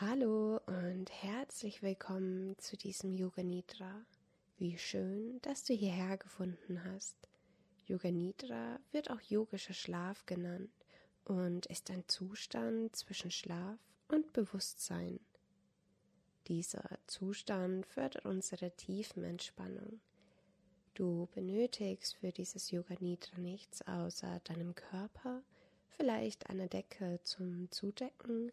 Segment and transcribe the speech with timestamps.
[0.00, 4.04] Hallo und herzlich willkommen zu diesem Yoga Nidra.
[4.58, 7.16] Wie schön, dass du hierher gefunden hast.
[7.86, 10.72] Yoga Nidra wird auch yogischer Schlaf genannt
[11.24, 13.78] und ist ein Zustand zwischen Schlaf
[14.08, 15.20] und Bewusstsein.
[16.48, 20.00] Dieser Zustand fördert unsere tiefen Entspannung.
[20.94, 25.44] Du benötigst für dieses Yoga Nidra nichts außer deinem Körper,
[25.90, 28.50] vielleicht eine Decke zum Zudecken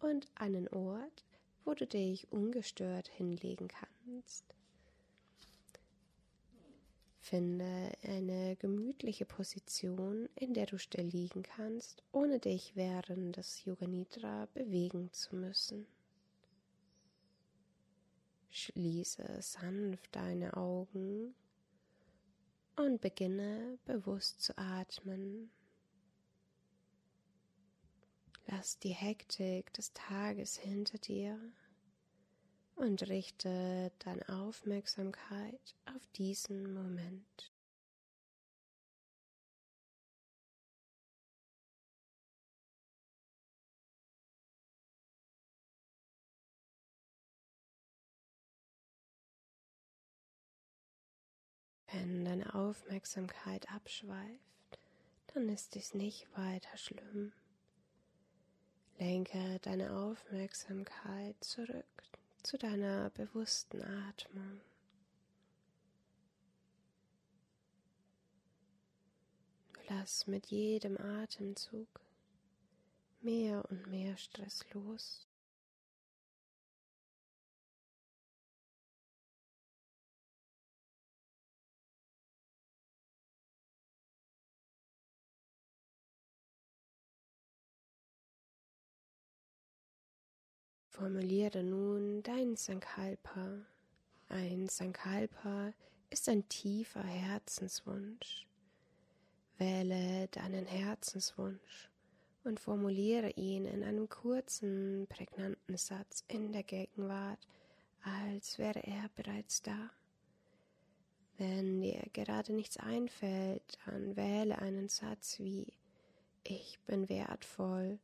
[0.00, 1.24] und einen Ort,
[1.64, 4.44] wo du dich ungestört hinlegen kannst.
[7.20, 13.86] Finde eine gemütliche Position, in der du still liegen kannst, ohne dich während des Yoga
[13.86, 15.86] Nidra bewegen zu müssen.
[18.50, 21.34] Schließe sanft deine Augen
[22.76, 25.50] und beginne bewusst zu atmen.
[28.50, 31.38] Lass die Hektik des Tages hinter dir
[32.76, 37.52] und richte deine Aufmerksamkeit auf diesen Moment.
[51.92, 54.78] Wenn deine Aufmerksamkeit abschweift,
[55.34, 57.34] dann ist dies nicht weiter schlimm.
[58.98, 61.84] Lenke deine Aufmerksamkeit zurück
[62.42, 64.60] zu deiner bewussten Atmung.
[69.88, 72.00] Lass mit jedem Atemzug
[73.20, 75.27] mehr und mehr Stress los.
[90.98, 93.64] Formuliere nun dein Sankalpa.
[94.28, 95.72] Ein Sankalpa
[96.10, 98.48] ist ein tiefer Herzenswunsch.
[99.58, 101.88] Wähle deinen Herzenswunsch
[102.42, 107.46] und formuliere ihn in einem kurzen, prägnanten Satz in der Gegenwart,
[108.02, 109.90] als wäre er bereits da.
[111.36, 115.72] Wenn dir gerade nichts einfällt, dann wähle einen Satz wie
[116.42, 118.00] Ich bin wertvoll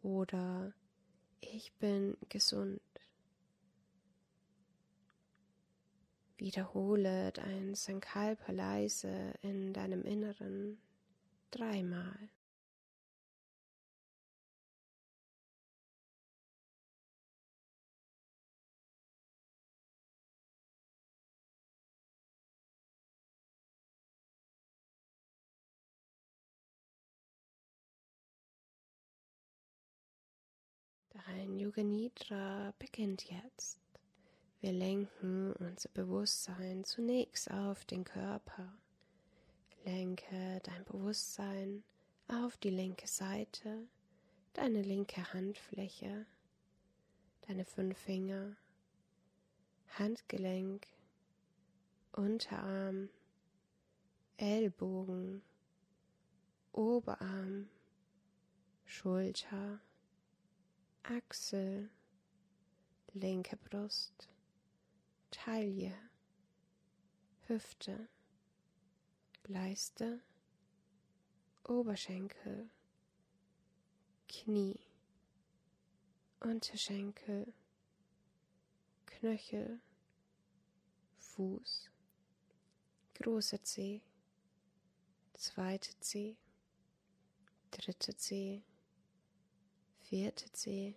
[0.00, 0.72] oder
[1.52, 2.80] ich bin gesund.
[6.36, 10.78] Wiederhole dein Sankalpa leise in deinem Inneren
[11.50, 12.28] dreimal.
[31.26, 33.80] Dein Yoga Nidra beginnt jetzt.
[34.60, 38.76] Wir lenken unser Bewusstsein zunächst auf den Körper.
[39.84, 41.82] Lenke dein Bewusstsein
[42.28, 43.88] auf die linke Seite,
[44.52, 46.26] deine linke Handfläche,
[47.48, 48.56] deine fünf Finger,
[49.98, 50.86] Handgelenk,
[52.12, 53.08] Unterarm,
[54.36, 55.42] Ellbogen,
[56.72, 57.70] Oberarm,
[58.84, 59.80] Schulter,
[61.06, 61.90] Achsel,
[63.12, 64.30] linke Brust,
[65.30, 65.92] Taille,
[67.46, 68.08] Hüfte,
[69.46, 70.22] Leiste,
[71.64, 72.70] Oberschenkel,
[74.28, 74.80] Knie,
[76.40, 77.52] Unterschenkel,
[79.04, 79.82] Knöchel,
[81.18, 81.90] Fuß,
[83.12, 84.00] große Zeh,
[85.34, 86.38] zweite Zeh,
[87.70, 88.62] dritte Zeh,
[90.14, 90.94] vierte Zeh,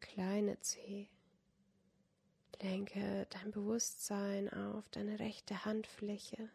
[0.00, 1.06] kleine Zeh.
[2.62, 6.48] Lenke dein Bewusstsein auf deine rechte Handfläche,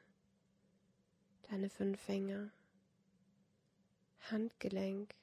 [1.44, 2.50] deine fünf Finger,
[4.31, 5.13] Handgelenk,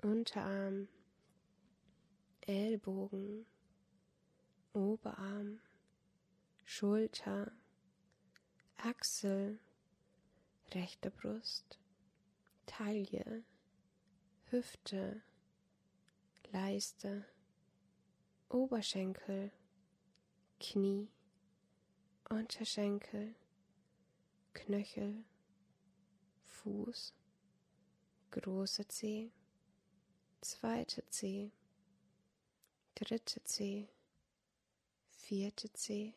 [0.00, 0.86] Unterarm,
[2.42, 3.44] Ellbogen,
[4.74, 5.58] Oberarm,
[6.64, 7.50] Schulter,
[8.76, 9.58] Achsel,
[10.72, 11.80] rechte Brust,
[12.66, 13.42] Taille,
[14.52, 15.22] Hüfte,
[16.50, 17.24] Leiste,
[18.50, 19.50] Oberschenkel,
[20.60, 21.08] Knie,
[22.28, 23.34] Unterschenkel,
[24.52, 25.24] Knöchel,
[26.44, 27.14] Fuß,
[28.30, 29.30] große Zeh,
[30.42, 31.50] zweite Zeh,
[32.94, 33.88] dritte Zeh,
[35.08, 36.12] vierte Zeh,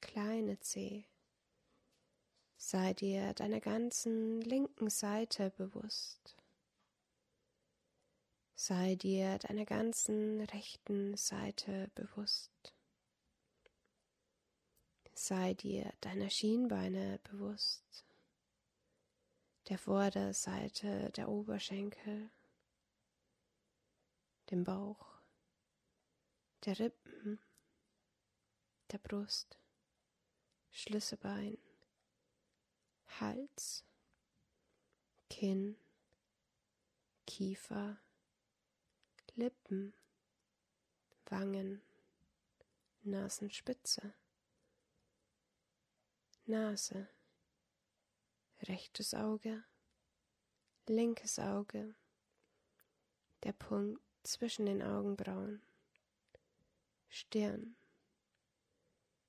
[0.00, 1.04] kleine Zeh.
[2.56, 6.39] Sei dir deiner ganzen linken Seite bewusst.
[8.62, 12.74] Sei dir deiner ganzen rechten Seite bewusst.
[15.14, 18.04] Sei dir deiner Schienbeine bewusst,
[19.70, 22.28] der Vorderseite der Oberschenkel,
[24.50, 25.06] dem Bauch,
[26.66, 27.40] der Rippen,
[28.92, 29.58] der Brust,
[30.70, 31.56] Schlüsselbein,
[33.20, 33.86] Hals,
[35.30, 35.78] Kinn,
[37.26, 37.98] Kiefer,
[39.40, 39.94] Lippen,
[41.24, 41.80] Wangen,
[43.04, 44.12] Nasenspitze,
[46.44, 47.08] Nase,
[48.64, 49.64] rechtes Auge,
[50.86, 51.94] linkes Auge,
[53.42, 55.62] der Punkt zwischen den Augenbrauen,
[57.08, 57.76] Stirn.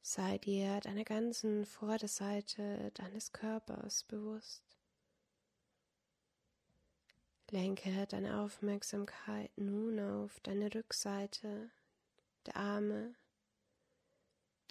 [0.02, 4.71] Sei dir deiner ganzen Vorderseite deines Körpers bewusst.
[7.54, 11.70] Lenke deine Aufmerksamkeit nun auf deine Rückseite
[12.46, 13.14] der Arme,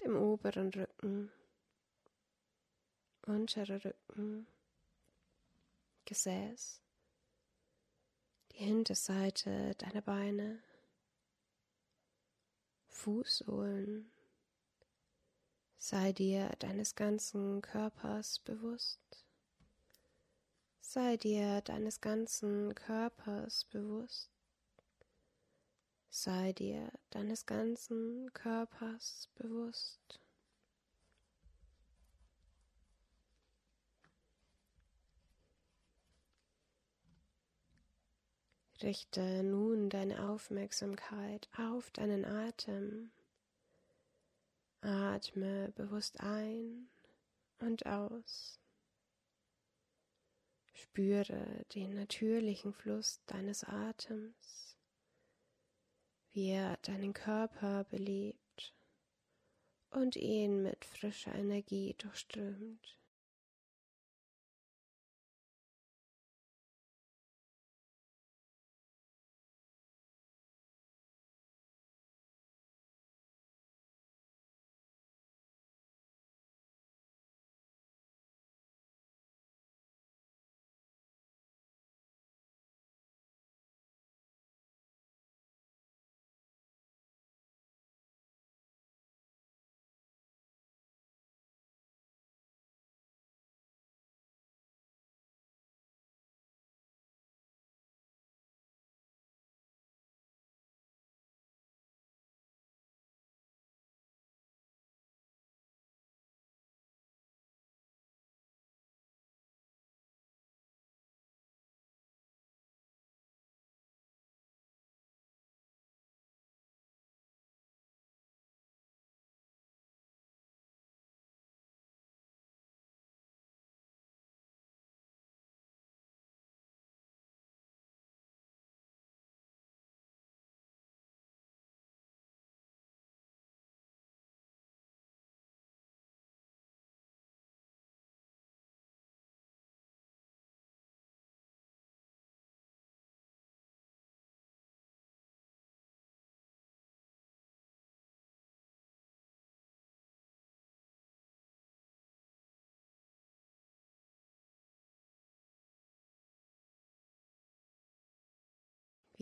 [0.03, 1.31] dem oberen Rücken,
[3.27, 4.47] unterer Rücken,
[6.06, 6.81] Gesäß,
[8.53, 10.62] die Hinterseite deiner Beine,
[12.88, 14.11] Fußsohlen.
[15.76, 19.30] Sei dir deines ganzen Körpers bewusst.
[20.92, 24.28] Sei dir deines ganzen Körpers bewusst.
[26.08, 30.19] Sei dir deines ganzen Körpers bewusst.
[38.82, 43.12] Richte nun deine Aufmerksamkeit auf deinen Atem.
[44.81, 46.90] Atme bewusst ein
[47.60, 48.60] und aus.
[50.82, 54.79] Spüre den natürlichen Fluss deines Atems,
[56.32, 58.75] wie er deinen Körper belebt
[59.91, 63.00] und ihn mit frischer Energie durchströmt.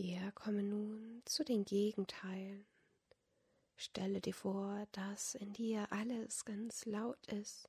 [0.01, 2.65] Wir kommen nun zu den Gegenteilen.
[3.75, 7.67] Stelle dir vor, dass in dir alles ganz laut ist.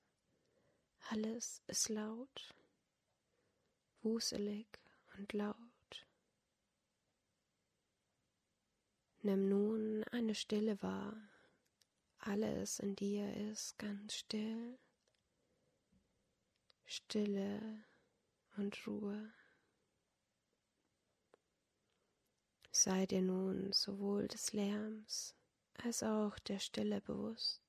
[1.09, 2.55] Alles ist laut,
[4.03, 4.69] wuselig
[5.19, 6.07] und laut.
[9.23, 11.21] Nimm nun eine Stille wahr.
[12.21, 14.79] Alles in dir ist ganz still,
[16.85, 17.83] Stille
[18.57, 19.33] und Ruhe.
[22.83, 25.37] Sei dir nun sowohl des Lärms
[25.75, 27.61] als auch der Stille bewusst.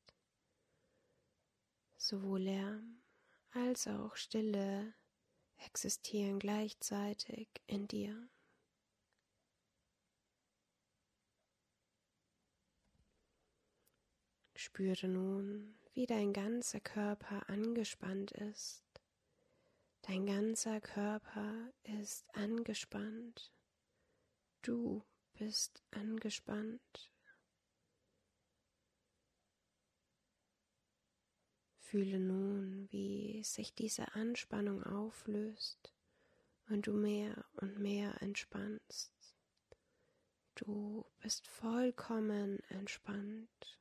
[1.97, 3.03] Sowohl Lärm
[3.51, 4.93] als auch Stille
[5.57, 8.29] existieren gleichzeitig in dir.
[14.55, 18.85] Spüre nun, wie dein ganzer Körper angespannt ist.
[20.03, 23.51] Dein ganzer Körper ist angespannt.
[24.61, 25.03] Du
[25.33, 27.11] bist angespannt.
[31.79, 35.91] Fühle nun, wie sich diese Anspannung auflöst
[36.69, 39.11] und du mehr und mehr entspannst.
[40.53, 43.80] Du bist vollkommen entspannt.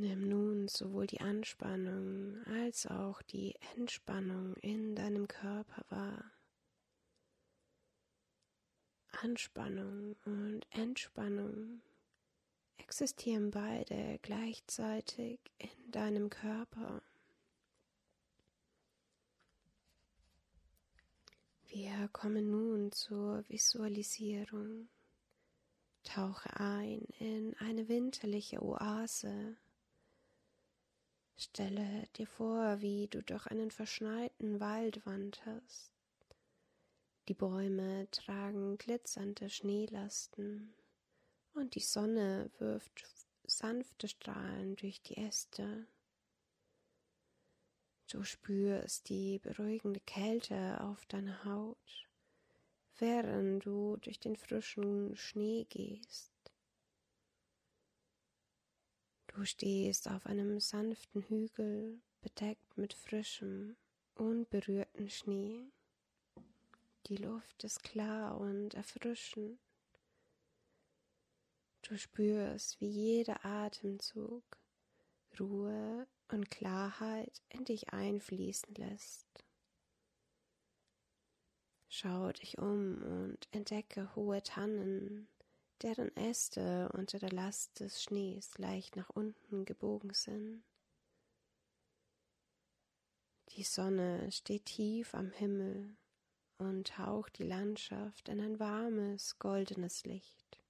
[0.00, 6.24] Nimm nun sowohl die Anspannung als auch die Entspannung in deinem Körper wahr.
[9.20, 11.82] Anspannung und Entspannung
[12.78, 17.02] existieren beide gleichzeitig in deinem Körper.
[21.66, 24.88] Wir kommen nun zur Visualisierung.
[26.04, 29.58] Tauche ein in eine winterliche Oase.
[31.42, 35.90] Stelle dir vor, wie du durch einen verschneiten Wald wanderst.
[37.28, 40.74] Die Bäume tragen glitzernde Schneelasten
[41.54, 43.06] und die Sonne wirft
[43.44, 45.86] sanfte Strahlen durch die Äste.
[48.10, 52.06] Du spürst die beruhigende Kälte auf deiner Haut,
[52.98, 56.34] während du durch den frischen Schnee gehst.
[59.34, 63.76] Du stehst auf einem sanften Hügel, bedeckt mit frischem,
[64.16, 65.70] unberührten Schnee.
[67.06, 69.60] Die Luft ist klar und erfrischend.
[71.82, 74.42] Du spürst, wie jeder Atemzug
[75.38, 79.26] Ruhe und Klarheit in dich einfließen lässt.
[81.88, 85.28] Schau dich um und entdecke hohe Tannen,
[85.82, 90.62] deren Äste unter der Last des Schnees leicht nach unten gebogen sind.
[93.50, 95.96] Die Sonne steht tief am Himmel
[96.58, 100.60] und haucht die Landschaft in ein warmes, goldenes Licht.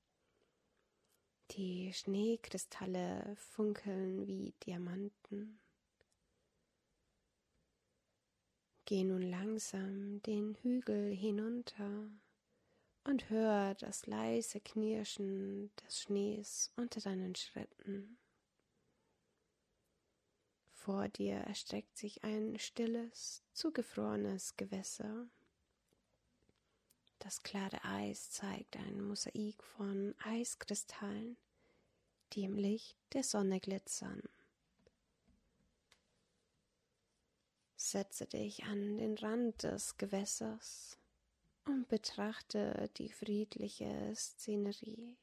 [1.52, 5.60] Die Schneekristalle funkeln wie Diamanten.
[8.84, 12.10] Geh nun langsam den Hügel hinunter
[13.04, 18.18] und hör das leise Knirschen des Schnees unter deinen Schritten.
[20.72, 25.26] Vor dir erstreckt sich ein stilles, zugefrorenes Gewässer.
[27.18, 31.36] Das klare Eis zeigt ein Mosaik von Eiskristallen,
[32.32, 34.22] die im Licht der Sonne glitzern.
[37.76, 40.99] Setze dich an den Rand des Gewässers
[41.66, 45.16] und betrachte die friedliche Szenerie.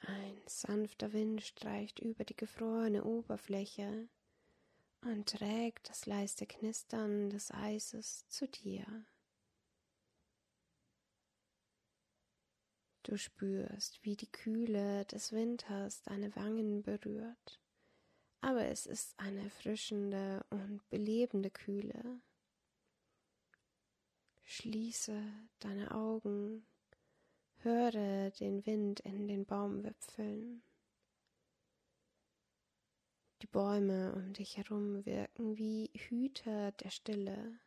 [0.00, 4.08] Ein sanfter Wind streicht über die gefrorene Oberfläche
[5.02, 9.06] und trägt das leiste Knistern des Eises zu dir.
[13.02, 17.60] Du spürst, wie die Kühle des Winters deine Wangen berührt,
[18.40, 22.20] aber es ist eine erfrischende und belebende Kühle.
[24.50, 25.22] Schließe
[25.58, 26.66] deine Augen,
[27.58, 30.62] höre den Wind in den Baumwipfeln.
[33.42, 37.60] Die Bäume um dich herum wirken wie Hüter der Stille,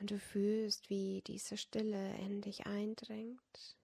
[0.00, 3.76] und du fühlst, wie diese Stille in dich eindringt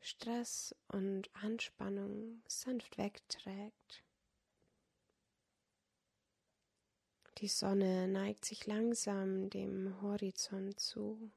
[0.00, 4.02] Stress und Anspannung sanft wegträgt.
[7.40, 11.32] Die Sonne neigt sich langsam dem Horizont zu,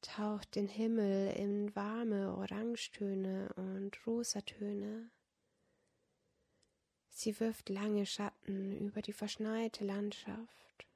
[0.00, 5.10] taucht den Himmel in warme Orangetöne und Rosatöne.
[7.08, 10.86] Sie wirft lange Schatten über die verschneite Landschaft.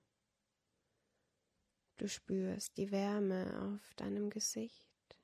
[1.96, 5.18] Du spürst die Wärme auf deinem Gesicht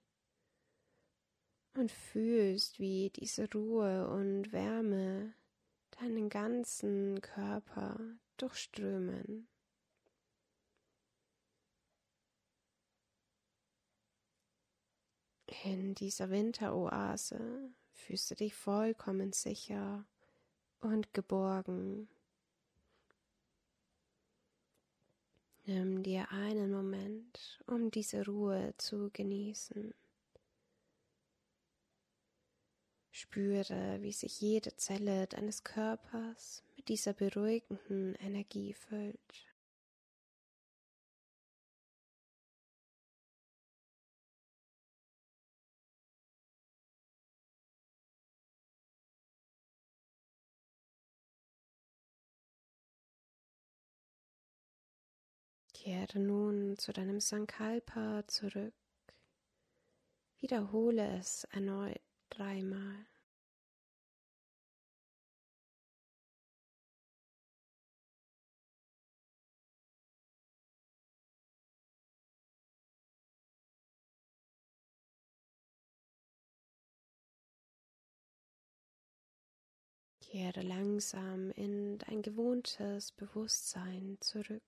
[1.75, 5.35] und fühlst, wie diese Ruhe und Wärme
[6.01, 9.49] deinen ganzen Körper durchströmen.
[15.65, 20.05] In dieser Winteroase fühlst du dich vollkommen sicher
[20.81, 22.09] und geborgen.
[25.65, 29.95] Nimm dir einen Moment, um diese Ruhe zu genießen.
[33.13, 39.17] Spüre, wie sich jede Zelle deines Körpers mit dieser beruhigenden Energie füllt.
[55.73, 58.75] Kehre nun zu deinem Sankalpa zurück.
[60.41, 63.12] Wiederhole es erneut dreimal.
[80.33, 84.63] Kehre langsam in dein gewohntes Bewusstsein zurück.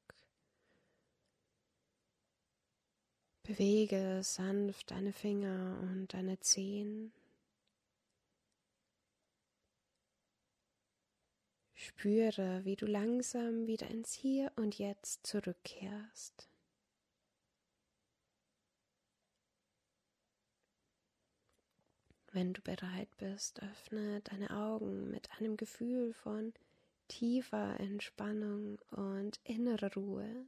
[3.44, 7.14] Bewege sanft deine Finger und deine Zehen.
[11.72, 16.46] Spüre, wie du langsam wieder ins Hier und Jetzt zurückkehrst.
[22.34, 26.52] Wenn du bereit bist, öffne deine Augen mit einem Gefühl von
[27.06, 30.44] tiefer Entspannung und innerer Ruhe.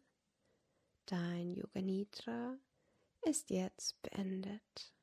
[1.06, 2.58] Dein Yoga Nidra
[3.22, 4.95] ist jetzt beendet.